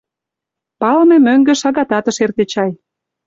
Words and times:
Палыме 0.79 1.17
мӧҥгӧ 1.25 1.53
шагатат 1.61 2.05
ыш 2.11 2.17
эрте 2.23 2.43
чай. 2.51 2.71